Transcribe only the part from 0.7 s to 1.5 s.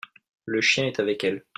est avec elles.